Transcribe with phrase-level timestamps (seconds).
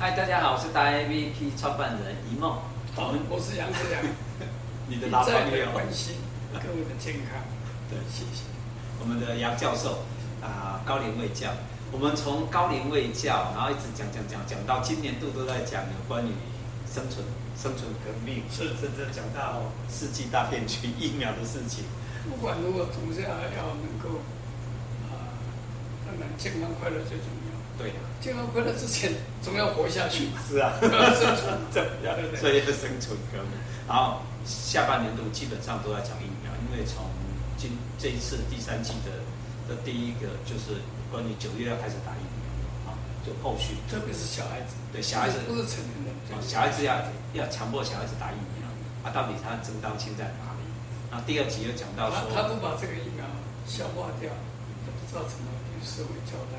[0.00, 2.54] 嗨，大家好，我是大 A V P 创办人一梦。
[2.94, 3.98] 好，我是杨志良。
[4.86, 5.72] 你的老朋友。
[5.72, 6.14] 关心
[6.54, 7.42] 各位的健康。
[7.90, 8.46] 对，谢谢。
[9.00, 10.06] 我们的杨教授
[10.40, 11.50] 啊，高龄卫教。
[11.90, 16.30] 我们从高龄卫教，然后一直讲讲讲讲到今年度都在讲有关于
[16.86, 17.26] 生存、
[17.58, 21.82] 生存革命，甚至讲到世纪大变局疫苗的事情。
[22.30, 24.22] 不管如何，总是要要能够
[25.10, 25.42] 啊，
[26.06, 27.47] 让人健康快乐最重要。
[27.78, 30.28] 对，健康快乐之前总要活下去。
[30.50, 32.40] 是啊，要生存，这样对不对？
[32.40, 33.54] 所以要生存革命。
[33.86, 37.06] 然后下半年度基本上都在讲疫苗，因为从
[37.56, 39.22] 今这一次第三季的
[39.70, 46.98] 的第一个就是关于九月要开始打疫苗啊，就后续，特别是小孩子，对小孩子不是成年人，小孩子要
[47.32, 48.66] 要强迫小孩子打疫苗
[49.06, 50.66] 啊，到底他的正当性在哪里？
[51.10, 53.24] 然后第二集又讲到说，他不把这个疫苗
[53.64, 54.28] 消化掉，
[54.84, 56.58] 他不知道怎么与社会交代。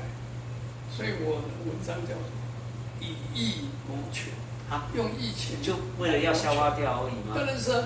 [0.94, 2.24] 所以我的文章叫做
[3.00, 4.32] “以疫谋权”，
[4.68, 7.34] 啊，用疫情就为了要消化掉而已吗？
[7.34, 7.84] 当然是啊，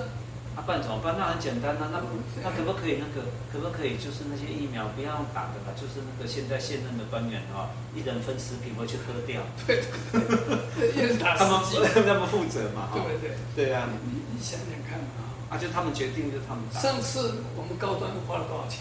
[0.56, 1.15] 啊，不然怎么办？
[1.19, 2.01] 那很简单啊，那
[2.43, 5.75] 那可不可以那个可不可以就是那些疫苗不要打的了？
[5.77, 9.43] 就是那个现在现任的官员啊，一人分十瓶回去喝掉。
[9.67, 10.25] 对 对
[10.78, 11.61] 对，一人打他们，
[12.06, 12.89] 他们负责嘛？
[12.95, 16.81] 对对对啊，你你想想看啊，啊，就他们决定，就他们打。
[16.81, 18.81] 上次我们高端花了多少钱？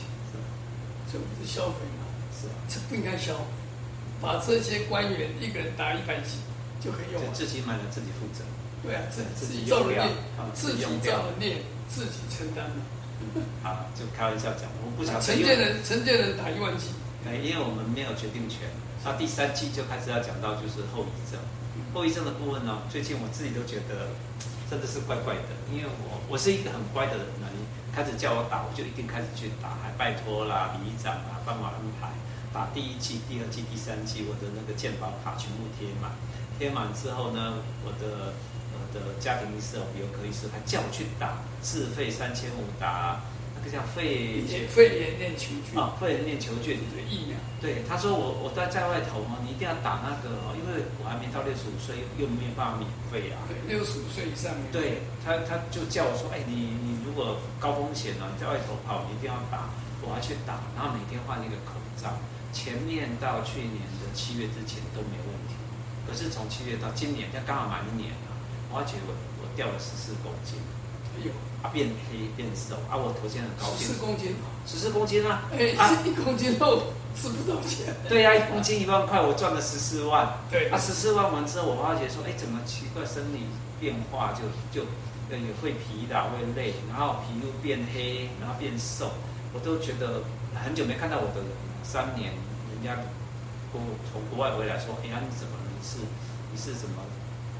[1.11, 2.05] 这不是消费吗？
[2.33, 3.33] 是啊，这不应该消。
[4.23, 6.39] 把这些官员一个人打一百剂
[6.79, 8.41] 就可以用，自己买了自己负责。
[8.81, 10.07] 对啊，自自己造的孽，
[10.53, 11.57] 自己造的孽，
[11.87, 12.79] 自己承担嘛。
[13.63, 15.19] 好，就开玩笑讲，我不想。
[15.21, 16.87] 承建人，承建人打一万剂。
[17.27, 18.67] 哎，因为我们没有决定权。
[19.03, 21.39] 那第三季就开始要讲到就是后遗症，
[21.93, 24.11] 后遗症的部分呢，最近我自己都觉得
[24.69, 27.63] 真的是怪怪的，因为我我是一个很乖的人呢，你
[27.95, 32.11] 开始叫我打，我就一定开始去打，还拜托啦，里长啊，帮我安排。
[32.53, 36.11] 把第一季、第二季、第三季我的那个健保卡全部贴满，
[36.59, 38.33] 贴满之后呢，我的
[38.71, 43.21] 我的家庭医师、我儿科医师还叫我去打，自费三千五打
[43.57, 47.37] 那个叫肺肺炎链球菌啊，肺炎链球菌的疫苗。
[47.61, 53.39] 对，他说我我在在外头嘛，你一定要打那个哦，因为我还没到六十五岁，又没有办法免费啊。
[53.47, 54.51] 对，六十五岁以上。
[54.69, 59.71] 对他，他就叫我说，哎，你你如果高风险呢，你在外头跑，你一定要打，
[60.03, 62.11] 我要去打，然后每天换一个口罩。
[62.53, 65.57] 前面到去年的七月之前都没问题，
[66.07, 68.29] 可是从七月到今年，刚好满一年了，
[68.69, 70.61] 我发觉我我掉了十四公斤，
[71.17, 71.31] 哎呦，
[71.63, 72.75] 啊变黑变瘦。
[72.87, 74.35] 啊，我头先很高兴，十四公斤，
[74.67, 83.49] 十四公斤啊，哎，啊、一公斤肉吃不到钱，对呀、啊，一公斤一万块，我赚了十四万，对，啊十四万完之后，我发觉说，哎，怎么奇怪，生理
[83.81, 84.85] 变化就就
[85.33, 89.09] 也会疲劳会累，然后皮肤变黑，然后变瘦，
[89.53, 90.21] 我都觉得
[90.53, 91.41] 很久没看到我的。
[91.83, 92.31] 三年，
[92.71, 92.95] 人家
[93.71, 95.53] 国从国外回来说：“哎呀，你怎么？
[95.67, 95.99] 你是
[96.51, 97.03] 你是怎么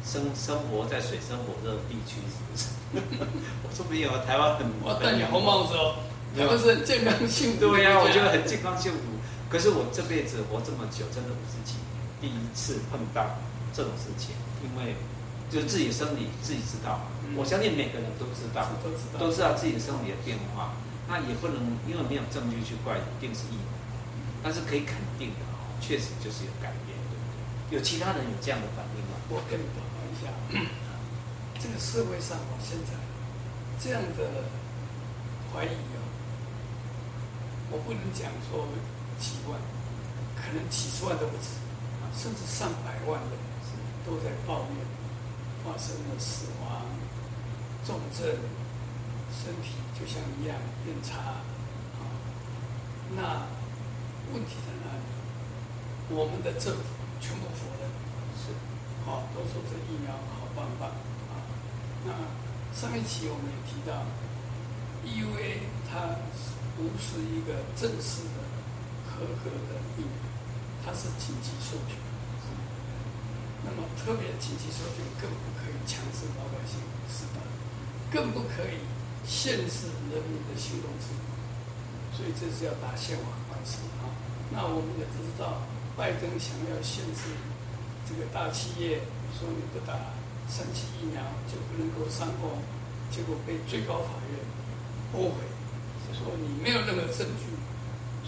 [0.03, 2.17] 生生活在水深火热地区？
[2.31, 2.65] 是不是？”
[3.63, 4.65] 我说：“没有啊，台湾很……
[4.81, 5.95] 我戴你红帽子哦，
[6.37, 7.59] 台湾是很健康幸福。
[7.59, 8.99] 对呀、啊，我觉得很健康幸福。
[9.49, 13.25] 可是我这辈子活这么久，真的五十几年，第一次碰到
[13.73, 14.95] 这种事情，因为
[15.49, 17.01] 就是自己的生理自己知道。
[17.27, 20.73] 嗯、我相信每个人都知道，都知道，都知道自己的生理的变化。
[21.05, 23.73] 那也不能因为没有证据去怪，一定是意外。”
[24.43, 25.45] 但是可以肯定的，
[25.79, 27.23] 确实就是有改变，对不
[27.71, 27.77] 对？
[27.77, 29.15] 有其他人有这样的反应吗？
[29.31, 30.27] 我跟你报告一下，
[31.57, 32.91] 这个社会上现在
[33.79, 34.43] 这样的
[35.47, 36.03] 怀疑哦，
[37.71, 38.67] 我不能讲说
[39.17, 39.55] 几万，
[40.35, 41.55] 可能几十万都不止，
[42.13, 43.43] 甚至上百万的人
[44.05, 44.83] 都在抱怨
[45.63, 46.83] 发生了死亡、
[47.87, 48.27] 重症，
[49.31, 51.39] 身体就像一样变差
[51.95, 52.03] 啊，
[53.15, 53.62] 那。
[54.31, 55.03] 问题在哪里？
[56.09, 56.83] 我们的政府
[57.19, 57.89] 全部否认，
[58.37, 58.53] 是，
[59.03, 60.91] 好、哦，都说这疫苗好棒棒
[61.31, 61.41] 啊。
[62.05, 62.11] 那
[62.75, 64.03] 上一期我们也提到
[65.07, 66.19] ，EUA 它
[66.75, 68.43] 不是一个正式的
[69.07, 70.15] 合格的疫苗，
[70.85, 71.97] 它是紧急授权。
[73.63, 77.39] 那么特别紧急授权更不可以强制老百姓施打，
[78.11, 78.83] 更不可以
[79.25, 81.32] 限制人民的行动自由。
[82.15, 84.07] 所以这是要打宪法官司啊。
[84.51, 85.65] 那我们也知道，
[85.97, 87.33] 拜登想要限制
[88.07, 89.01] 这个大企业，
[89.33, 89.97] 说你不打
[90.47, 92.61] 三期疫苗就不能够上工，
[93.09, 94.37] 结果被最高法院
[95.11, 95.41] 驳回，
[96.13, 97.49] 说你没有任何证据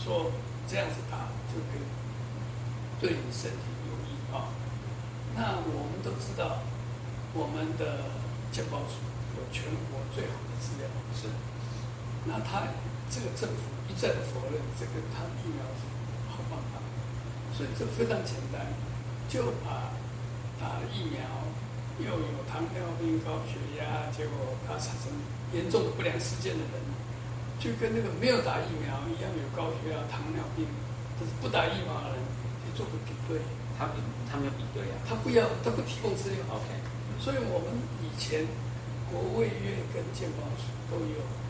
[0.01, 0.31] 说
[0.67, 1.85] 这样子打就可以
[2.99, 4.49] 对你身体有益啊。
[5.35, 6.63] 那我们都知道，
[7.33, 8.09] 我们的
[8.51, 9.03] 健保署
[9.37, 11.27] 有全国最好的资料，是。
[12.25, 12.65] 那他
[13.09, 15.83] 这个政府一再的否认这个他的疫苗是
[16.29, 16.79] 好方法。
[17.55, 18.65] 所以这非常简单，
[19.27, 19.93] 就把
[20.59, 21.19] 打了疫苗，
[21.99, 25.07] 又有糖尿病、高血压，结果他产生
[25.53, 26.75] 严重的不良事件的人，
[27.59, 30.65] 就跟那个没有打疫苗一样，有高血压、糖尿病，
[31.19, 32.19] 但是不打疫苗的人，
[32.63, 33.39] 去做个比对。
[33.77, 33.99] 他比
[34.31, 34.95] 他没有比对啊？
[35.03, 36.39] 他不要，他不提供资料。
[36.47, 36.63] OK。
[37.19, 38.47] 所以我们以前
[39.11, 41.44] 国卫院跟健保署都有啊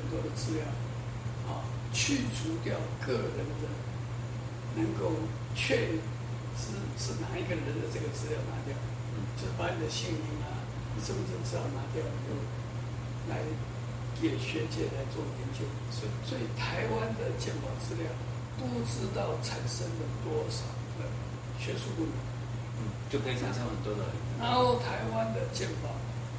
[0.00, 0.64] 很多的资料，
[1.44, 1.60] 啊
[1.92, 3.68] 去除掉个人的
[4.80, 5.12] 能够
[5.54, 6.00] 确
[6.56, 8.72] 知是哪一个人的这个资料拿掉，
[9.12, 10.64] 嗯，就是把你的姓名啊、
[11.04, 12.32] 身份证资料拿掉，就
[13.28, 13.44] 来
[14.16, 15.68] 给学界来做研究。
[15.92, 18.08] 是，所以台湾的健保资料
[18.56, 20.64] 不知道产生了多少
[20.96, 21.04] 的
[21.60, 22.16] 学术论文。
[23.10, 24.06] 就可以产生很多的。
[24.40, 25.90] 然后台湾的健保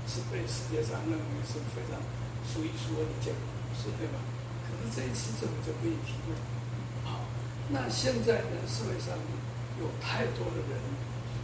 [0.07, 2.01] 是被世界上认为是非常
[2.47, 4.19] 数一数二的健保，是对吧？
[4.63, 6.33] 可是这一次政府就可以提供。
[7.03, 7.25] 好，
[7.69, 9.17] 那现在呢，社会上
[9.79, 10.79] 有太多的人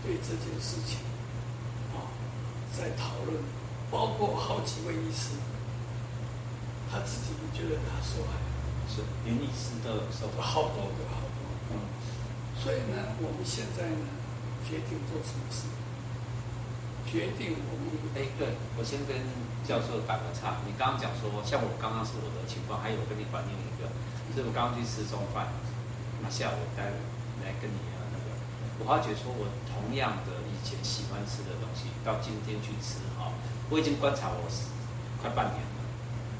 [0.04, 1.00] 对这件事情
[1.96, 2.12] 啊
[2.72, 3.38] 在讨论，
[3.90, 5.36] 包括好几位医师，
[6.92, 8.38] 他自己觉得他受害，
[8.88, 11.76] 是连医师都受害，好多个好多个。
[11.76, 11.80] 嗯，
[12.62, 14.18] 所以呢，我们现在呢。
[14.68, 15.64] 决定做什么事？
[17.08, 17.88] 决定我们
[18.20, 19.16] 哎，对，我先跟
[19.64, 20.60] 教授打个岔。
[20.68, 23.88] 你刚刚讲说，像我刚刚是我的情况，还有跟你反映一个，
[24.28, 25.48] 就是我刚刚去吃中饭，
[26.20, 26.92] 那下午带
[27.48, 28.28] 来跟你啊那个，
[28.80, 33.32] 我发觉说我同样的以前喜欢吃的东西，到今天去吃哈，
[33.72, 34.44] 我已经观察我
[35.24, 35.80] 快半年了，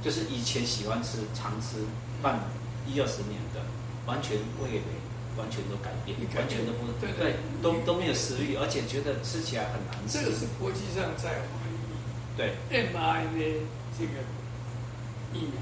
[0.04, 1.88] 就是以前喜欢吃常吃
[2.22, 2.44] 半
[2.86, 3.64] 一二十年的，
[4.06, 5.07] 完全味蕾。
[5.38, 10.20] 完全都改变，完全都不对，对，对，都都没有食欲，而且觉得吃起来很难吃。
[10.20, 11.78] 这个是国际上在怀疑，
[12.36, 13.62] 对，M I A
[13.98, 14.26] 这个
[15.34, 15.62] 疫苗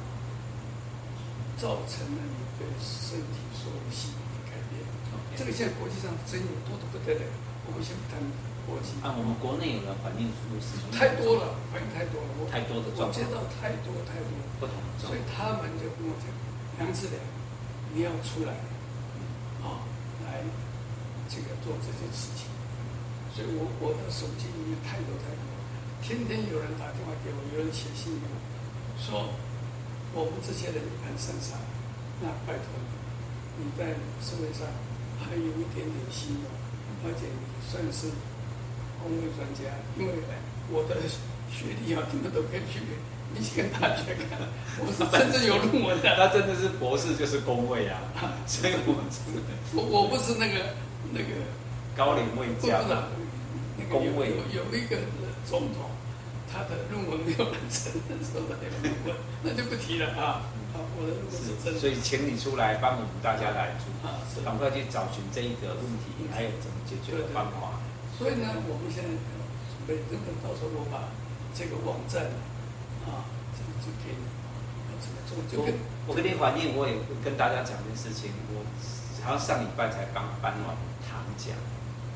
[1.60, 4.80] 造成了你对身体所有系统的改变。
[5.36, 7.28] 这个现在国际上争议多的不得了。
[7.68, 8.22] 我们先不谈
[8.70, 8.94] 国际。
[9.02, 14.32] 啊，我们国内有人反映出是太多了，反应太多了，太多的状况，我接到太多太多
[14.62, 16.30] 不同的状况，所以他们就跟我讲，
[16.80, 17.18] 杨志良，
[17.92, 18.54] 你要出来。
[19.66, 19.82] 啊，
[20.22, 20.46] 来
[21.28, 22.46] 这个做这件事情，
[23.34, 25.42] 所以我我的手机里面太多太多，
[26.06, 28.38] 天天有人打电话给我，有人写信给我，
[29.02, 29.34] 说
[30.14, 31.58] 我们这些人一盘散沙，
[32.22, 32.70] 那拜托
[33.58, 34.70] 你，你在社会上
[35.18, 36.46] 还有一点点信用，
[37.04, 38.14] 而且你算是
[39.02, 39.66] 公卫专家，
[39.98, 40.14] 因为
[40.70, 41.02] 我的
[41.50, 42.86] 学历啊，你们都可以去。
[43.34, 44.40] 你去跟大学看，
[44.80, 46.16] 我是真正有论文的。
[46.16, 48.00] 他真的是博士，就是公位啊，
[48.48, 49.42] 所以我真的，
[49.74, 50.72] 我我不是那个
[51.12, 51.44] 那个
[51.98, 52.80] 高龄卫将，
[53.76, 54.96] 那个公位有有一个
[55.44, 55.92] 总统，
[56.48, 57.92] 他的论文没有完成，
[58.24, 60.48] 说的那个论文，那就不提了啊。
[60.72, 61.80] 好，我的论文是真的。
[61.80, 67.84] 所以请你出来帮我们大家来做，赶快去找寻这一个问题，还有怎么解决的方法。
[68.18, 71.12] 所以呢，我们现在准备等等，到时候我把
[71.52, 72.32] 这个网站。
[73.12, 74.24] 啊，这个就给你，
[75.02, 75.38] 怎么做？
[75.52, 75.74] 就跟
[76.08, 78.32] 我，我跟你反映，我也跟大家讲一件事情。
[78.54, 78.62] 我
[79.24, 81.54] 好像上礼拜才刚颁完糖奖，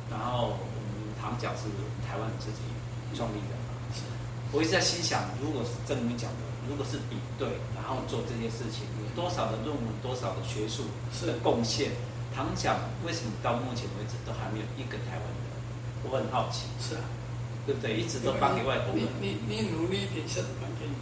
[0.10, 1.70] 然后嗯，糖奖是
[2.06, 2.62] 台湾自己
[3.18, 3.54] 创立的。
[3.94, 4.06] 是。
[4.52, 10.86] 我一直在心想，如果是正面讲的，如果是比对，然后做这些事情，有多少的论文，多少的学术
[11.26, 11.92] 的贡献？
[12.36, 15.50] 糖奖为什么到目前为止都还没有一个台湾的？
[16.06, 16.68] 我很好奇。
[16.80, 17.02] 是啊。
[17.70, 17.94] 对不对？
[18.02, 19.06] 一直都帮你外国人。
[19.22, 20.98] 你你你努力一点，下次还给你。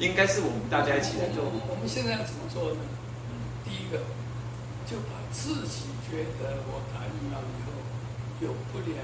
[0.00, 1.44] 应该是我们大家一起来做。
[1.44, 2.80] 我们现在要怎么做呢？
[3.60, 4.00] 第一个，
[4.88, 7.76] 就把自己觉得我打疫苗以后
[8.40, 8.96] 有不良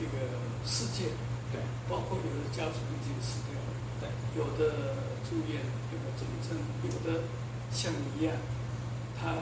[0.08, 0.16] 个
[0.64, 1.12] 事件，
[1.52, 3.68] 对，包括有的家属已经死掉了，
[4.00, 4.96] 对，有的
[5.28, 5.60] 住院，
[5.92, 6.56] 有的重症，
[6.88, 7.20] 有的
[7.68, 8.32] 像你一样，
[9.20, 9.36] 他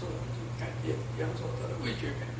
[0.00, 0.16] 做了
[0.58, 2.37] 改变，比方说他的味觉改变。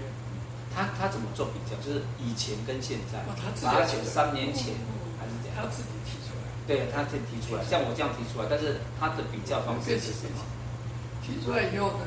[0.75, 1.75] 他他怎么做比较？
[1.83, 4.75] 就是以前跟现在，他自己三年前
[5.19, 5.57] 还是怎样？
[5.57, 6.47] 他自己提出来。
[6.69, 10.45] 对，他自己提出来，像我这样提出来，但是他的比较方式是什么？
[11.25, 12.07] 提出来以后呢，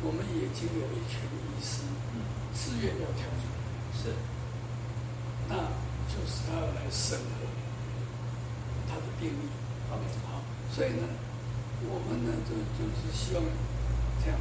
[0.00, 1.82] 我们已经有一群医师，
[2.14, 3.56] 嗯，自愿要跳出来。
[3.92, 4.14] 是。
[5.48, 5.56] 那
[6.08, 7.44] 就是他要来审核
[8.88, 9.50] 他的病例。
[9.90, 9.96] 好，
[10.30, 10.40] 好。
[10.72, 11.04] 所以呢，
[11.84, 13.42] 我们呢就就是希望
[14.24, 14.38] 这样，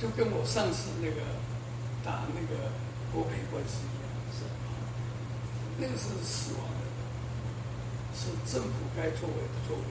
[0.00, 1.20] 就跟我上次那个。
[2.04, 2.68] 打那个
[3.12, 4.44] 国赔官司一样，是
[5.78, 6.84] 那个是死亡的，
[8.12, 9.84] 是政府该作为不作为，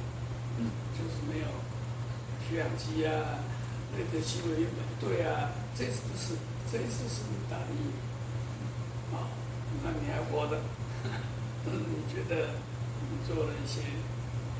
[0.59, 1.47] 嗯，就是没有
[2.45, 3.41] 血氧机啊，
[3.97, 6.37] 那个行为原本不对啊，这次不是，
[6.71, 7.81] 这一次是你打的疫
[9.09, 9.27] 苗，啊，
[9.83, 10.61] 那你还活着，
[11.65, 12.53] 但是你觉得
[13.09, 13.81] 你做了一些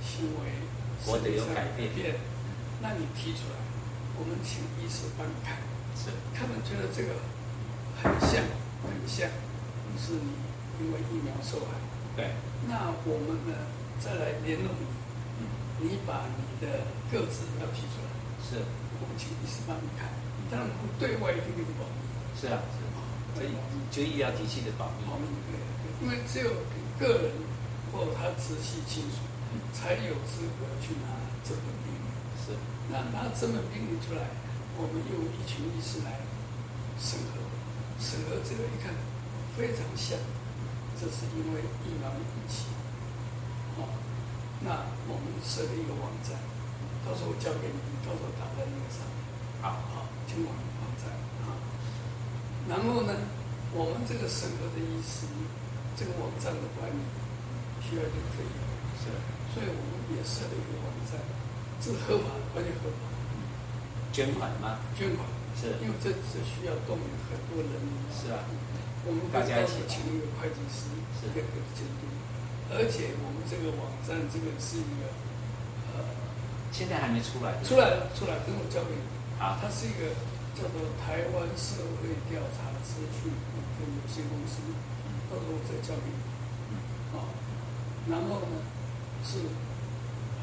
[0.02, 0.50] 行为，
[1.06, 2.16] 我得有改变，
[2.82, 3.62] 那你提出来，
[4.18, 5.58] 我们请医师帮你看。
[5.96, 7.14] 是，他们觉得这个
[8.02, 8.42] 很像，
[8.82, 9.30] 很像，
[10.00, 10.32] 是你
[10.80, 11.78] 因为疫苗受害。
[12.16, 12.32] 对。
[12.68, 13.54] 那我们呢，
[14.00, 15.46] 再来联络你，
[15.84, 18.10] 你把你的个子要提出来。
[18.40, 18.64] 是。
[19.02, 20.08] 我们请医师帮你看，
[20.50, 22.00] 当然对外一定给你保密。
[22.40, 22.80] 是啊，是。
[23.36, 23.52] 所以
[23.92, 25.04] 就医疗体系的保密。
[25.04, 25.60] 保密，对，
[26.00, 26.48] 因为只有
[26.96, 27.36] 个人
[27.92, 29.20] 或他直系亲属，
[29.76, 31.12] 才有资格去拿
[31.44, 32.08] 这本病历。
[32.40, 32.56] 是。
[32.88, 34.24] 那拿这本病历出来，
[34.80, 36.24] 我们用一群医师来
[36.96, 37.44] 审核，
[38.04, 38.92] 审核这个一看
[39.56, 40.20] 非常像，
[41.00, 42.68] 这是因为疫苗引起。
[43.80, 43.88] 哦，
[44.60, 46.36] 那我们设了一个网站，
[47.08, 49.16] 到时候我交给你，到时候打在那个上面。
[49.64, 51.08] 好好，听网网站
[51.48, 51.56] 啊。
[52.68, 53.16] 然后呢，
[53.72, 55.24] 我们这个审核的意思，
[55.96, 57.00] 这个网站的管理
[57.80, 58.60] 需要一个费用，
[59.00, 59.08] 是，
[59.56, 61.16] 所以我们也设了一个网站。
[61.84, 63.08] 是合法，完全合法。
[64.14, 64.80] 捐款吗？
[64.96, 67.72] 捐款是，因为这这需要动员很多人。
[68.12, 68.44] 是啊，
[69.06, 71.42] 我们大家一起请一个会计师，是一个
[71.74, 72.08] 监督。
[72.74, 75.10] 而且我们这个网站，这个是一个
[75.94, 76.04] 呃，
[76.72, 77.58] 现在还没出来。
[77.64, 79.04] 出来了，出来，等我交给你。
[79.38, 80.16] 啊，它是一个
[80.58, 84.60] 叫做台湾社会调查资讯股份有限公司，
[85.30, 86.20] 到时候我再交给你。
[87.16, 87.30] 啊，
[88.10, 88.60] 然后呢，
[89.24, 89.40] 是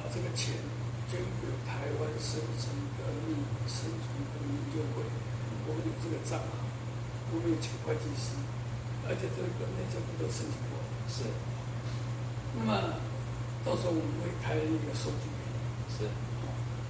[0.01, 0.55] 把这个钱。
[1.11, 3.35] 捐给台湾生存革命
[3.67, 4.40] 生存革命研
[4.71, 5.03] 究会，
[5.67, 6.65] 我们有这个账号，
[7.35, 8.35] 我们有请会计师，
[9.07, 10.79] 而且这个内政部都申请过。
[11.11, 11.27] 是。
[12.57, 12.95] 那么
[13.65, 15.27] 到时候我们会开一个数据。
[15.95, 16.09] 是。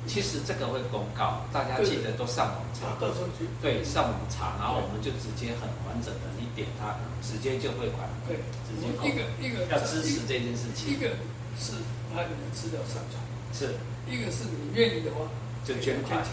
[0.06, 2.96] 其实这个会公告，大家记得都上网查。
[2.96, 3.44] 到时候去。
[3.60, 8.08] 对，上网查，然后我们就直接很完整的，你点它，直接就会款。
[8.26, 8.40] 对。
[8.64, 8.88] 直接。
[9.04, 10.88] 一个一个要支持这件事情。
[10.88, 11.12] 一个
[11.60, 11.76] 是
[12.16, 13.20] 把你的资料上传。
[13.52, 13.76] 是。
[14.08, 15.28] 一个是你愿意的话，
[15.64, 16.25] 就捐款。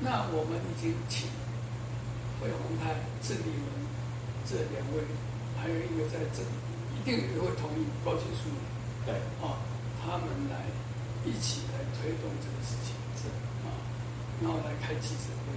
[0.00, 1.28] 那我们已经请
[2.40, 3.68] 惠宏泰、郑丽文
[4.48, 5.04] 这两位，
[5.60, 6.52] 还有一个在这里，
[6.96, 8.48] 一定也会同意高级数。
[9.04, 9.12] 对，
[9.44, 9.60] 啊，
[10.00, 10.64] 他们来
[11.24, 12.96] 一起来推动这个事情。
[13.20, 13.28] 是
[13.68, 13.68] 啊，
[14.40, 15.52] 然后来开记者会，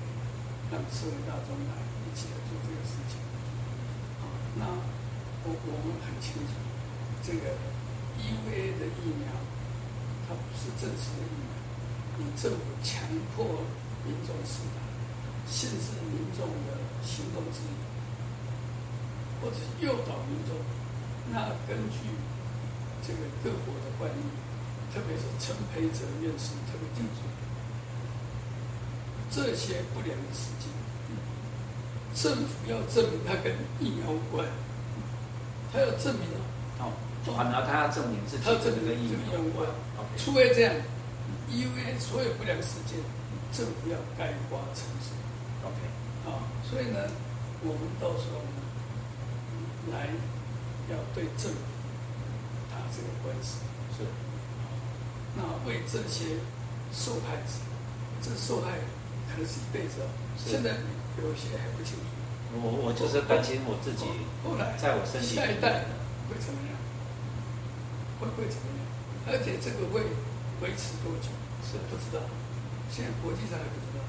[0.71, 3.15] 让社会大众来一起来做这个事情。
[4.19, 4.27] 啊，
[4.59, 4.67] 那
[5.47, 6.51] 我我们很清楚，
[7.23, 7.55] 这个
[8.19, 9.31] EVA 的疫苗。
[10.25, 11.51] 它不是正式的疫苗，
[12.17, 13.03] 你政府强
[13.35, 13.43] 迫
[14.05, 14.79] 民众施打，
[15.49, 17.75] 限制民众的行动自由，
[19.41, 20.55] 或者是诱导民众，
[21.31, 21.97] 那根据
[23.05, 24.21] 这个各国的惯例，
[24.93, 27.23] 特别是陈培哲院士特别清楚，
[29.29, 30.69] 这些不良的事件，
[32.13, 34.45] 政府要证明它跟疫苗无关，
[35.71, 36.27] 他要证明
[36.79, 36.91] 哦，
[37.25, 39.67] 反而他要证明自己跟这个疫苗无关。
[40.17, 40.75] 除非这样，
[41.49, 42.99] 因为所有不良事件，
[43.53, 45.13] 政府要概括承受。
[45.63, 45.77] OK，
[46.25, 46.99] 啊，所以呢，
[47.61, 48.59] 我们到时候呢，
[49.93, 50.09] 来
[50.89, 51.61] 要对政府
[52.69, 53.61] 打这个官司。
[53.95, 54.03] 是。
[55.35, 56.41] 那为这些
[56.91, 57.61] 受害者，
[58.21, 58.77] 这受害
[59.29, 60.09] 可能是一辈子哦。
[60.37, 60.71] 现在
[61.21, 62.05] 有些还不清楚。
[62.61, 64.05] 我我就是担心我自己。
[64.43, 65.85] 后来，在我身体下一代
[66.29, 66.77] 会怎么样？
[68.19, 68.85] 会会怎么样？
[69.25, 70.01] 而且这个会
[70.61, 71.29] 维持多久？
[71.63, 72.19] 是不知道，
[72.93, 73.99] 现在国际上也不知道。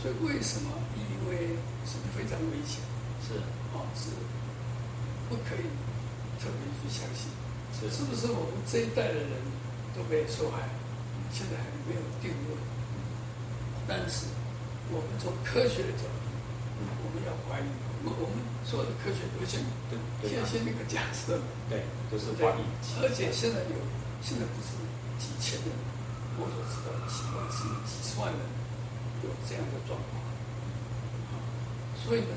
[0.00, 1.52] 所以为什么因为
[1.84, 2.80] 是非常危险？
[3.20, 3.36] 是
[3.76, 4.08] 哦，是
[5.28, 5.68] 不可以
[6.40, 7.28] 特别去相信。
[7.76, 9.36] 是是不是我们这一代的人
[9.94, 10.64] 都被受害？
[11.30, 12.56] 现在还没有定论。
[13.86, 14.24] 但是
[14.88, 16.26] 我们从科学的角度，
[16.80, 17.68] 我们要怀疑。
[18.02, 19.60] 我们所有的科学都先
[19.92, 22.64] 对，先先那个假设，对，都是怀疑。
[23.04, 23.76] 而且现在有。
[24.22, 24.76] 现在不是
[25.16, 25.72] 几千人，
[26.38, 28.40] 我所知道的情况是几十万人
[29.24, 30.22] 有这样的状况，
[31.96, 32.34] 所以呢，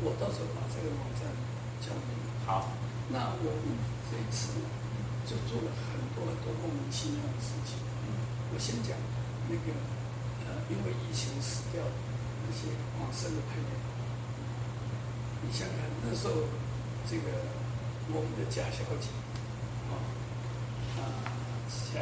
[0.00, 1.28] 我到时候把这个网站
[1.80, 2.24] 交给你。
[2.46, 2.72] 好，
[3.08, 3.76] 那我们
[4.08, 4.66] 这一次呢，
[5.26, 7.76] 就做了很多很多莫名其妙的事情。
[8.52, 8.96] 我先讲
[9.48, 9.74] 那个
[10.46, 13.72] 呃，因为疫情死掉那些往生的朋友，
[15.42, 16.48] 你想想那时候
[17.04, 17.28] 这个
[18.08, 19.08] 我们的贾小姐。
[19.90, 20.00] 啊
[20.96, 21.00] 啊
[21.92, 22.00] 贾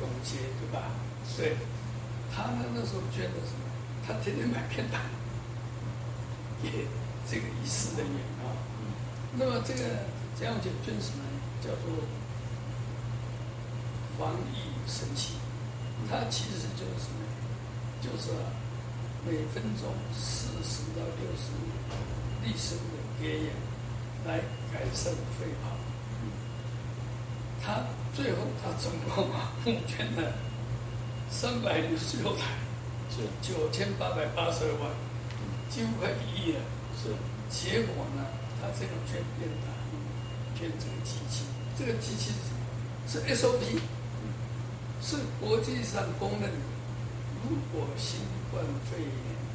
[0.00, 0.90] 永婕对吧？
[1.36, 1.56] 对，
[2.34, 3.64] 他呢那时候捐的什么？
[4.06, 5.00] 他天天买便当
[6.62, 6.86] 给
[7.28, 8.54] 这个仪式人员啊。
[9.38, 9.80] 那么这个
[10.38, 11.40] 贾永婕捐什么呢？
[11.60, 11.90] 叫做
[14.18, 15.34] 防疫神器。
[16.08, 17.24] 它其实就是什么？
[18.00, 18.30] 就是
[19.26, 21.50] 每分钟四十到六十
[22.44, 23.54] 粒声的给氧，
[24.26, 24.38] 来
[24.72, 25.70] 改善肺泡。
[27.62, 27.82] 他
[28.16, 30.32] 最后他总共啊募捐了
[31.28, 32.44] 三百六十六台，
[33.10, 34.90] 是九千八百八十二万，
[35.68, 36.60] 几乎快一亿了。
[36.96, 37.12] 是。
[37.48, 38.26] 结果呢，
[38.58, 39.70] 他这个捐变大，
[40.58, 41.44] 捐这个机器，
[41.78, 42.32] 这个机器
[43.06, 43.78] 是 SOP，
[45.00, 46.58] 是国际上公认的。
[47.44, 48.18] 如果新
[48.50, 49.10] 冠肺炎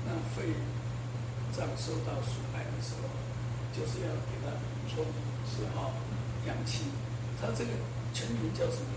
[0.06, 0.48] 那肺
[1.52, 3.10] 脏受到损害的时候，
[3.76, 5.04] 就是要给他补充
[5.50, 5.92] 十号
[6.48, 6.86] 氧气。
[7.42, 7.72] 它这个
[8.14, 8.92] 全名叫什么？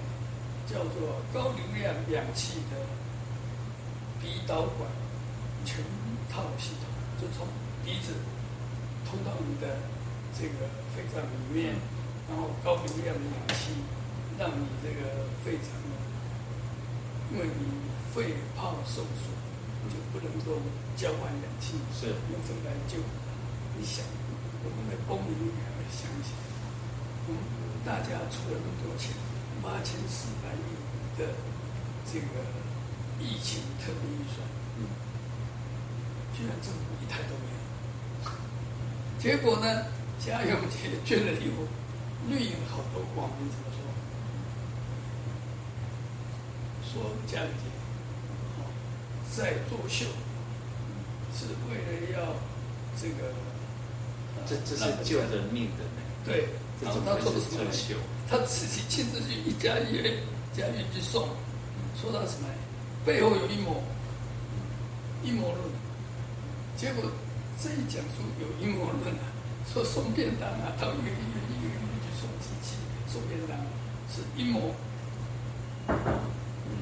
[0.67, 2.77] 叫做高流量氧气的
[4.21, 4.89] 鼻导管
[5.65, 5.85] 全
[6.31, 6.89] 套系统，
[7.21, 7.47] 就从
[7.85, 8.15] 鼻子
[9.05, 9.77] 通到你的
[10.39, 10.67] 这个
[10.97, 11.75] 肺脏里面，
[12.29, 13.73] 然后高流量氧气。
[14.37, 15.71] 让你这个肺脏，
[17.31, 17.71] 因为你
[18.13, 19.31] 肺泡受损，
[19.87, 20.59] 就不能够
[20.97, 22.99] 交换氧气，是用这个来救。
[23.79, 24.05] 你想，
[24.65, 26.35] 我们的公民应该会想一想，
[27.29, 27.39] 嗯，
[27.85, 29.13] 大家出了那么多钱，
[29.63, 30.73] 八千四百亿
[31.19, 31.35] 的
[32.11, 32.25] 这个
[33.21, 34.41] 疫情特别预算，
[34.79, 34.89] 嗯，
[36.35, 37.61] 居然政府一台都没有。
[39.21, 39.87] 结果呢，
[40.19, 41.67] 贾永婕捐了以后，
[42.29, 43.79] 绿营好多网民怎么说？
[46.91, 47.53] 说贾永婕
[49.37, 50.07] 在作秀，
[51.35, 52.37] 是为了要
[52.97, 53.35] 这个，
[54.47, 56.01] 这这是救人命的呢。
[56.25, 56.49] 对，
[56.83, 57.95] 然后他做的什么秀？
[58.29, 60.17] 他自己亲自去一家医院，
[60.53, 61.29] 家医院去送，
[62.01, 62.49] 说他什么？
[63.05, 63.83] 背后有阴谋，
[65.23, 65.61] 阴谋论。
[66.77, 67.05] 结果
[67.63, 69.25] 这一讲出有阴谋论啊，
[69.73, 72.77] 说送便当啊，到一个医院一个医院去送机器
[73.07, 73.57] 送便当，
[74.11, 74.75] 是阴谋。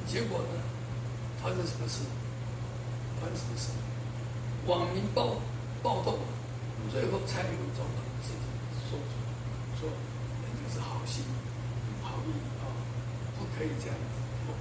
[0.06, 0.62] 结果呢？
[1.42, 2.06] 发生什么事？
[3.20, 3.70] 发生什么事？
[4.66, 5.34] 网民暴
[5.82, 6.18] 暴动，
[6.92, 8.38] 最后蔡英文总统自己
[8.88, 9.26] 说出来，
[9.80, 11.24] 说人家是好心、
[12.00, 12.30] 好意
[12.62, 12.70] 啊，
[13.38, 14.14] 不可以这样子
[14.46, 14.54] 做，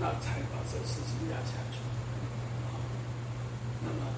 [0.00, 1.84] 那才把这个事情压下去。
[3.84, 4.08] 那么，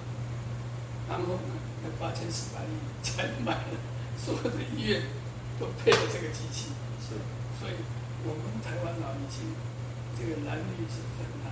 [1.10, 1.50] 然后呢？
[1.82, 3.76] 那八千四百亿才买了，
[4.16, 5.02] 所有的医院
[5.58, 6.70] 都配了这个机器。
[7.02, 7.18] 是，
[7.58, 7.74] 所以
[8.22, 9.50] 我们台湾啊，已经。
[10.14, 11.50] 这个蓝绿之分啊，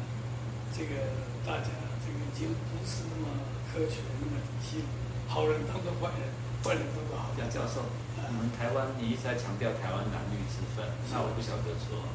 [0.70, 0.94] 这个
[1.42, 1.66] 大家
[1.98, 3.26] 这个已经不是那么
[3.66, 4.86] 科学，那么理性。
[5.26, 6.30] 好人当做坏人，
[6.62, 7.42] 坏人当做好人。
[7.42, 12.06] 杨教授，我们台湾你一直在强调台湾蓝绿之分，那我不晓得说，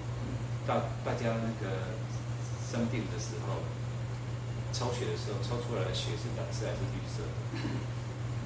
[0.63, 1.91] 到大家那个
[2.69, 3.63] 生病的时候，
[4.73, 7.31] 抽血的时候抽出来的血是蓝色还是绿色的？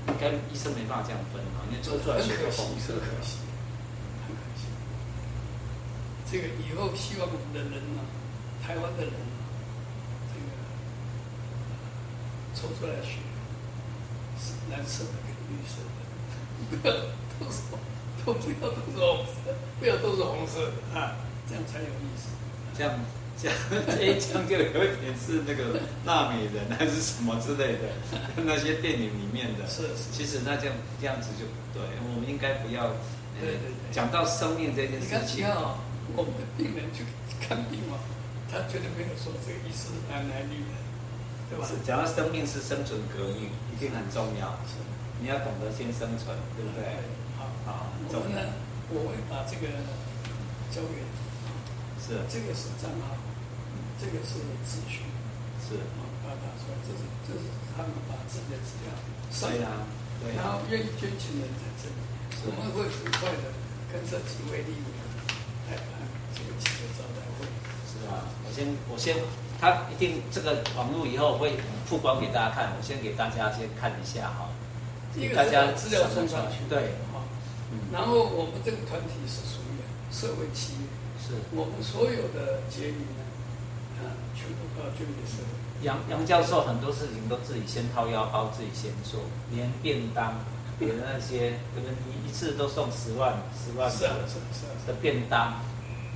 [0.07, 3.01] 应该医生没办法这样分啊，因为抽出来的血是红色的。
[6.31, 7.99] 这个以后希望我们的人呢，
[8.65, 9.35] 台湾的人呢，
[10.31, 10.47] 这个
[12.55, 13.19] 抽出来的血
[14.39, 15.99] 是蓝色的跟绿色的，
[16.69, 16.93] 不要
[17.37, 17.57] 都是
[18.25, 21.17] 都不要都是红色，不要都是红色的啊，
[21.49, 22.29] 这样才有意思。
[22.77, 22.97] 这样
[23.41, 27.89] 这样这一讲就有一点是那个纳美人还是什么之类的，
[28.45, 29.65] 那些电影里面的。
[29.67, 30.11] 是是。
[30.11, 32.93] 其实那这样这样子就不对，我们应该不要。
[33.39, 33.91] 对对对。
[33.91, 35.45] 讲到生命这件事情。
[36.13, 37.05] 我们的病人去
[37.39, 37.95] 看病嘛，
[38.51, 40.75] 他绝对没有说这个医师是男男女的，
[41.47, 41.63] 对吧？
[41.87, 44.59] 讲到生命是生存革命，一定很重要。
[44.67, 44.75] 是，
[45.23, 46.83] 你要懂得先生存，对不对？
[47.39, 47.87] 好，好。
[48.11, 48.43] 我们呢，
[48.91, 49.71] 我会把这个
[50.67, 50.99] 交给。
[52.03, 52.19] 是。
[52.27, 53.15] 这个是账号，
[54.01, 55.05] 这个是资讯。
[55.61, 55.77] 是。
[56.25, 57.45] 把它打出来，这是这是
[57.77, 58.89] 他们把自己的资料。
[59.29, 59.85] 对啊。
[60.25, 60.33] 对。
[60.33, 62.01] 然后愿意捐钱的人在这里，
[62.49, 63.53] 我们会很快的
[63.93, 64.89] 跟这几位立委。
[68.43, 69.15] 我先，我先，
[69.61, 71.55] 他一定这个网络以后会
[71.87, 72.73] 曝光给大家看。
[72.75, 74.49] 我先给大家先看一下哈，
[75.15, 76.67] 给大家资料送上去。
[76.67, 77.23] 对，好。
[77.93, 79.79] 然后我们这个团体是属于
[80.11, 83.30] 社会企业，是我们所有的结余呢，啊，
[84.35, 85.51] 全部都要捐给社会。
[85.81, 90.35] 杨杨教授很多事情都自己先掏腰包，自己先做，连便当，
[90.77, 94.07] 别的那些，可能一一次都送十万、十万个
[94.85, 95.59] 的便当，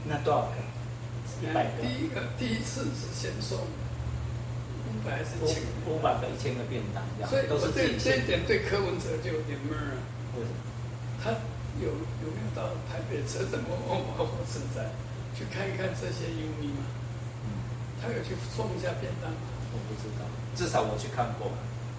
[0.07, 0.61] 那多少个？
[1.41, 1.81] 一百个。
[1.81, 5.63] 第一个第一次是先送五百还是千？
[5.89, 9.97] 五百个一千个便当，所以都是这这一点对柯文哲就有点闷啊。
[10.37, 10.55] 为什么？
[11.23, 11.31] 他
[11.81, 14.91] 有有没有到台北车站某某某火车站
[15.35, 16.85] 去看一看这些游民吗？
[18.05, 19.37] 嗯，他有去送一下便当吗？
[19.73, 21.49] 我不知道，至少我去看过。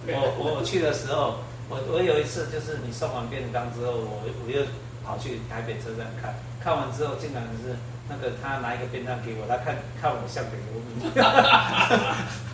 [0.07, 4.63] 我我去的时候，我我有一次就是你送完便当之后，我我又
[5.03, 7.75] 跑去台北车站看，看完之后竟然是。
[8.09, 11.11] 那个他拿一个便当给我，他看看我像北欧民，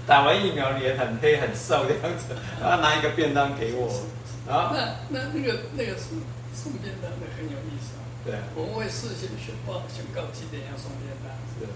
[0.08, 3.86] 打完疫苗脸很黑很瘦的样子，他拿一个便当给我，
[4.50, 6.18] 啊，那那那个那个送
[6.58, 8.02] 送便当的很有意思啊。
[8.26, 11.30] 对，我们会事先宣报宣告几点要送便当。
[11.54, 11.70] 是。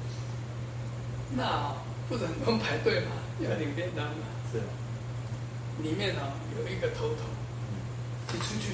[1.36, 1.74] 那
[2.08, 4.24] 不是很多人排队嘛，要领便当嘛。
[4.52, 4.60] 是。
[5.84, 7.28] 里面啊有一个头头，
[8.32, 8.74] 你出去。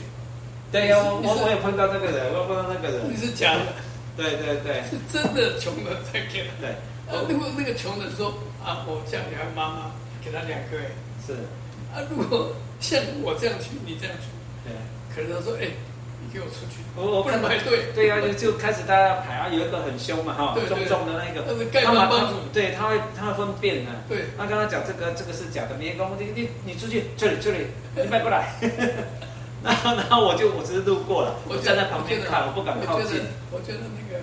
[0.71, 3.11] 对呀，我我也碰到那个人，我碰到那个人。
[3.11, 3.73] 你是假的。
[4.15, 4.83] 对对对。
[4.89, 6.53] 是真的穷的才给他。
[6.61, 6.69] 对。
[7.09, 8.29] 啊，如果那个穷的说
[8.63, 9.91] 啊，我家里还妈妈
[10.23, 10.91] 给他两个哎。
[11.25, 11.33] 是。
[11.93, 14.27] 啊，如果像我这样去，你这样去，
[14.63, 14.73] 对，
[15.15, 15.67] 可能他说哎。
[16.31, 16.85] 给我出去！
[16.95, 17.91] 我我不能排队。
[17.93, 21.41] 对呀，就就开始大家排啊，有一个很凶嘛哈，重重的那个，
[21.81, 23.91] 他马上对他会他会分辨的。
[24.07, 28.53] 对，他跟他讲这个这个是假的，别跟我你你你出去这里这里，你迈过来。
[29.63, 33.21] 然后然后我就我只是路过了，我站在旁边看，我不敢靠近。
[33.49, 34.21] 我觉得那个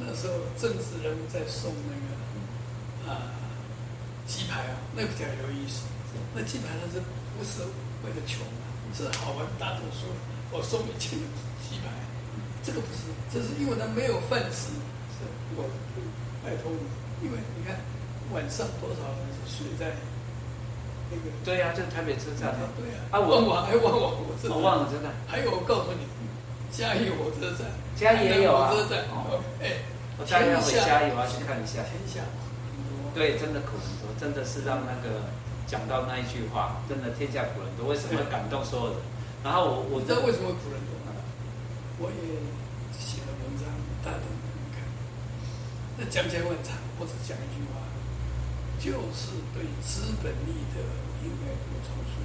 [0.00, 3.36] 那时候政治人物在送那个啊
[4.26, 5.84] 鸡排啊，那个比较有意思。
[6.34, 7.00] 那鸡排它是
[7.38, 7.68] 不是
[8.04, 8.64] 为了穷啊？
[8.92, 10.08] 是好玩大多数。
[10.52, 11.18] 我送你钱
[11.64, 11.88] 鸡排，
[12.62, 14.68] 这个不是，这是因为他没有饭吃。
[15.16, 15.24] 是，
[15.56, 15.64] 我
[16.44, 16.84] 拜托你，
[17.24, 17.80] 因为你看
[18.36, 19.96] 晚上多少人是睡在
[21.08, 21.32] 那个？
[21.42, 22.52] 对呀，就是台北车站。
[22.76, 23.00] 对呀。
[23.08, 24.52] 啊，我我还万华火车站。
[24.52, 25.08] 我忘了，真的。
[25.26, 26.04] 还有，我告诉你，
[26.68, 27.72] 嘉义火车站。
[27.96, 28.68] 嘉义也有啊。
[28.68, 29.08] 火车站。
[29.08, 29.40] 哦。
[29.56, 29.88] 哎，
[30.20, 31.80] 我嘉义要回嘉义，我要去看一下。
[31.88, 32.20] 天下。
[33.16, 35.32] 对，真的苦很多，真的是让那个
[35.66, 39.00] 讲到那一句话，真的天下苦人多，为什么会感动所有人？
[39.42, 40.94] 然后我我知道为什么古人多，
[41.98, 42.22] 我也
[42.94, 43.66] 写了文章，
[44.02, 44.30] 大家都
[44.70, 44.86] 看。
[45.98, 47.82] 那讲起来很长，我只讲一句话，
[48.78, 50.78] 就是对资本利得
[51.26, 52.22] 应该多抽税，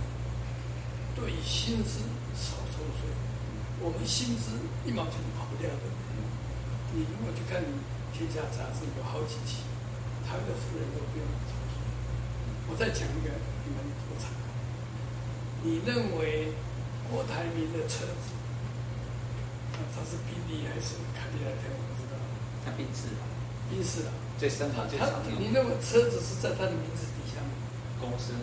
[1.17, 2.06] 对薪资
[2.38, 3.10] 少抽税。
[3.82, 4.53] 我们薪资
[4.86, 5.86] 一毛钱都跑不掉的。
[6.93, 7.62] 你如果去看
[8.13, 9.65] 《天下》杂志，有好几期，
[10.21, 11.82] 他的富人都不用抽税。
[12.69, 13.34] 我再讲一个，
[13.65, 14.30] 你们多长？
[15.65, 16.53] 你认为？
[17.09, 18.35] 郭台铭的车子，
[19.73, 21.71] 啊，他是宾利还是凯迪拉克？
[21.71, 22.19] 我不知道。
[22.65, 23.23] 他宾士啊。
[23.71, 24.11] 宾士啊。
[24.37, 25.31] 最深的最长的。
[25.39, 27.49] 你认为车子是在他的名字底下吗？
[27.99, 28.35] 公司。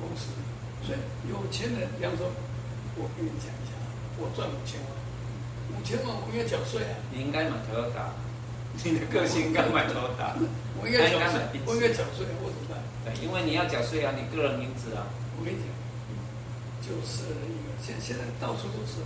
[0.00, 0.32] 公司。
[0.82, 2.32] 所以有钱人，比方说，
[2.96, 3.76] 我跟你讲一下，
[4.16, 4.90] 我赚五千万，
[5.76, 6.96] 五千万我应该缴税啊。
[7.12, 8.16] 你应该买 Toyota，
[8.82, 10.32] 你的个性应该买 Toyota。
[10.80, 12.80] 我应该缴税，我应该缴税，我怎么办？
[13.04, 15.04] 对，因为你要缴税啊，你个人名字啊。
[15.38, 15.68] 我跟你讲，
[16.82, 17.36] 就是。
[17.80, 19.00] 现现在到处都是，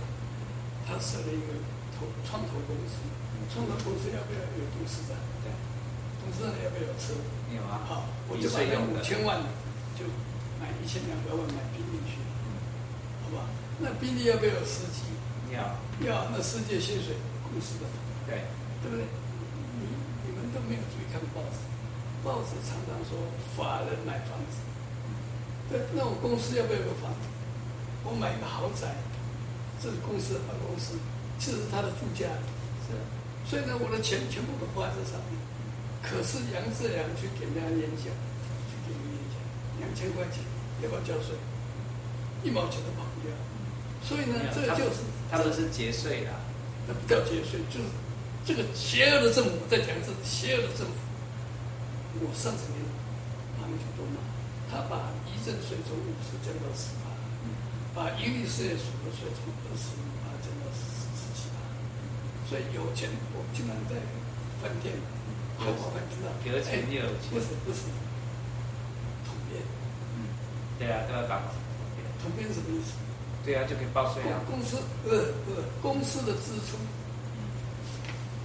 [0.85, 1.57] 他设了一个
[1.95, 2.99] 投创投公司，
[3.53, 5.15] 创投公司要不要有董事长？
[5.41, 5.49] 对，
[6.19, 7.15] 董事长要不要有车？
[7.53, 7.81] 有啊。
[7.87, 9.39] 好，我就把那五千万
[9.95, 10.03] 就
[10.59, 12.19] 买一千两百万买宾利去，
[13.23, 13.47] 好吧？
[13.79, 15.07] 那宾利要不要有司机？
[15.53, 15.61] 要。
[16.05, 17.15] 要，那司机薪水
[17.47, 17.85] 公司的。
[18.27, 18.45] 对。
[18.83, 19.07] 对不对？
[19.79, 19.87] 你
[20.27, 21.63] 你们都没有注意看报纸，
[22.19, 23.15] 报纸常常说
[23.55, 24.59] 法人买房子，
[25.71, 27.31] 对，那我公司要不要有个房子？
[28.03, 28.95] 我买一个豪宅，
[29.81, 30.99] 这是公司的办公室，
[31.39, 32.27] 这是他的住家，
[32.83, 32.93] 是。
[33.47, 35.39] 所以呢，我的钱全部都花在这上面。
[36.03, 38.11] 可是杨志良去给人家演讲，
[38.67, 39.35] 去给人家演讲，
[39.79, 40.43] 两千块钱
[40.83, 41.35] 要不要交税？
[42.43, 43.31] 一毛钱都跑不掉。
[44.03, 46.31] 所以呢，这个就是他们是节税的，
[46.87, 47.87] 那不叫节税，就是
[48.43, 50.99] 这个邪恶的政府在讲这邪恶的政府。
[52.19, 52.83] 我上次年
[53.55, 54.19] 他们就都骂，
[54.67, 57.12] 他把遗赠税从五十降到十八。
[57.93, 60.81] 把营利事业所得税从二十五趴降到十
[61.13, 61.61] 十七趴，
[62.49, 64.01] 所以有钱我经常在
[64.61, 64.97] 饭店，
[65.57, 67.85] 好好知道，有钱就有钱，不是不是，
[69.23, 69.61] 统编，
[70.17, 70.25] 嗯，
[70.79, 71.41] 对啊，都要打
[72.19, 72.97] 统编什么意思？
[73.45, 74.41] 对啊，就可以报税啊。
[74.49, 76.81] 公司呃呃，公司的支出，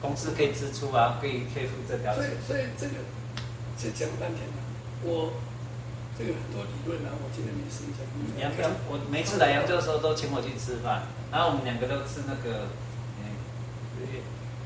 [0.03, 2.15] 公司可以支出啊，可以可以付这条。
[2.15, 2.95] 所以所以这个，
[3.81, 4.61] 这讲半天了，
[5.05, 5.33] 我。
[6.19, 8.03] 这个很多理论啊，我今天没时间讲。
[8.43, 12.67] 杨哥，我每次来扬州的时候都请我去吃饭，然后我们两个都吃那个，
[13.23, 13.39] 嗯，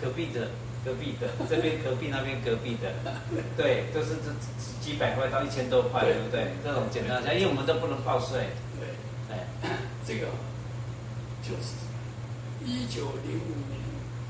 [0.01, 0.49] 隔壁的，
[0.83, 2.89] 隔壁的， 这边隔壁那边隔壁的，
[3.55, 4.33] 对，都是这
[4.81, 6.57] 几百块到一千多块，对不对？
[6.65, 8.57] 这种简单讲，因为我们都不能报税。
[8.81, 8.97] 对，
[9.29, 9.45] 哎，
[10.09, 10.33] 这个
[11.45, 11.77] 就是
[12.65, 13.77] 一九零五年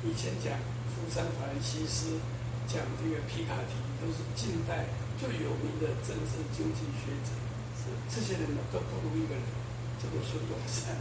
[0.03, 0.59] 以前讲
[0.91, 2.19] 福山法兰西斯，
[2.67, 4.91] 讲这个皮卡迪，都是近代。
[5.23, 7.31] 最有名的政治经济学者，
[7.79, 9.47] 是这些人呢，都不如一个人，
[10.03, 10.99] 叫做孙中山。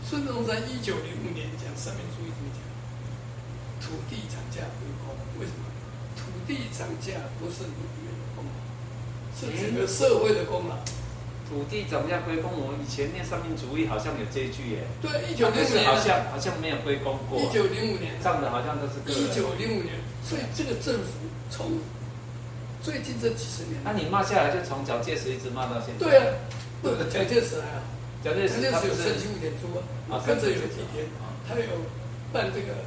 [0.00, 2.64] 孙中山一九零五年讲三民主义怎么讲？
[3.84, 5.68] 土地涨价归公，为什么？
[6.16, 8.56] 土地涨价不是农业的功劳，
[9.36, 10.80] 是整个社会的功劳。
[11.44, 14.88] 土地涨价归公，我以前念三民主义好像有这一句耶。
[15.04, 17.36] 对，一九零五年好像好像没有归公过。
[17.36, 18.96] 一九零五年涨的好像都是。
[19.12, 21.76] 一九零五年，所以这个政府从。
[22.82, 26.02] 最近这几十年，那你骂下来就从蒋介石一直骂到现在。
[26.02, 26.34] 对啊，
[26.82, 27.86] 不，蒋介石还好，
[28.24, 29.70] 蒋介石有升级五点猪
[30.10, 31.06] 啊，跟着有几天，
[31.46, 31.86] 他有
[32.32, 32.82] 办这个，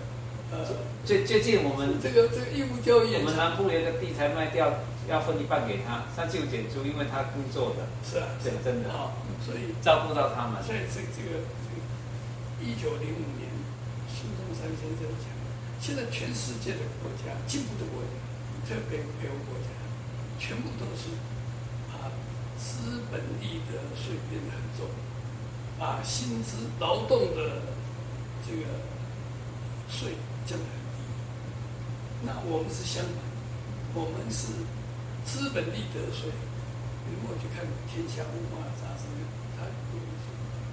[0.52, 0.68] 呃，
[1.06, 4.68] 最最近我们这个这个义务教育，我们南部连的地才卖掉，
[5.08, 9.16] 要分一半给他，三七五减租，因为他工作的，是啊，对，真的，好，
[9.48, 10.60] 所以照顾到他们。
[10.62, 11.80] 所以这这个这个
[12.60, 13.48] 一九零五年，
[14.12, 15.32] 孙中山先生讲，
[15.80, 18.12] 现在全世界的国家，进步的国家，
[18.68, 19.72] 特别北欧国家，
[20.40, 21.10] 全部都是
[21.92, 22.12] 啊
[22.58, 24.88] 资本利得税变得很重，
[25.80, 27.62] 把薪资劳动的
[28.48, 28.64] 这个
[29.90, 30.14] 税
[30.46, 30.98] 降得很低。
[32.24, 33.16] 那我们是相反，
[33.94, 34.48] 我们是
[35.26, 36.30] 资本利得税。
[37.06, 39.06] 如果去看《天下文化》杂志，
[39.56, 39.66] 他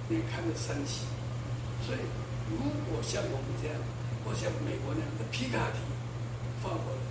[0.09, 1.05] 你看了三期。
[1.85, 1.99] 所以，
[2.49, 2.57] 如
[2.89, 3.75] 果像我们这样，
[4.23, 5.79] 或像美国那样的皮卡迪，
[6.63, 7.02] 法国的，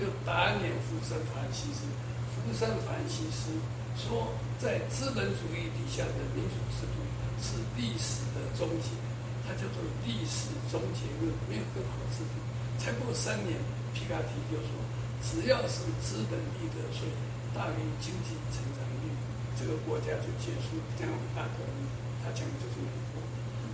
[0.00, 1.84] 就打脸福山法西斯。
[2.32, 3.52] 福山法西斯
[3.94, 6.96] 说，在资本主义底下的民主制度
[7.36, 8.96] 是历史的终结，
[9.44, 12.40] 他叫做历史终结论，没有更好的制度。
[12.80, 13.60] 才过三年，
[13.92, 14.72] 皮卡提就说，
[15.20, 17.04] 只要是资本利得税
[17.52, 19.12] 大于经济成长率，
[19.52, 21.84] 这个国家就结束这样的大革命。
[22.24, 23.20] 他讲的就是美国。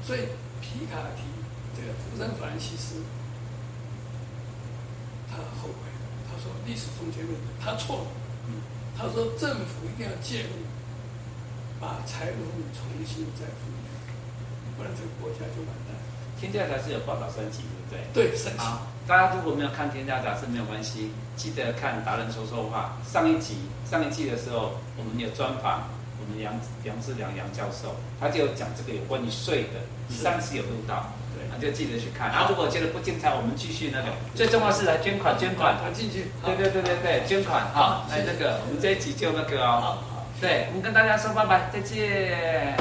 [0.03, 0.27] 所以
[0.61, 1.23] 皮卡提
[1.77, 3.03] 这个福山法西斯，
[5.31, 5.87] 他后悔，
[6.27, 8.07] 他说历史终结论他错了。
[8.99, 10.57] 他说政府一定要介入，
[11.79, 12.41] 把财富
[12.73, 15.93] 重新再分配，不然这个国家就完蛋。
[16.41, 17.61] 天下杂志有报道三级，
[17.91, 18.29] 对不对？
[18.29, 18.65] 对，三级。
[19.07, 22.97] 大家如果没有看《天下杂志》，没有关系，记得看达人说说话。
[23.07, 23.57] 上一集、
[23.89, 26.53] 上一季的时候，我们有专访我们杨
[26.85, 29.85] 杨志良杨教授，他就讲这个有关于税的，
[30.15, 31.13] 上次有录到，
[31.61, 32.29] 就记得去看。
[32.31, 34.09] 然后如果觉得不精彩，我们继续那个。
[34.35, 36.31] 最重要是来捐款，捐款，拿进去。
[36.45, 39.99] 对对对对对，捐款啊，来那个，我们这一集就那个哦。
[40.41, 42.77] 对，我们跟大家说拜拜，再见。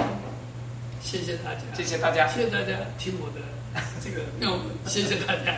[1.02, 5.56] 谢谢大家，谢谢大家，谢谢大家听我的这个那我们，谢谢大家。